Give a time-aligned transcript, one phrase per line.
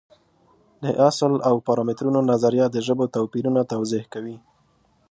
[0.83, 4.37] د اصل او پارامترونو نظریه د ژبو توپیرونه توضیح کوي.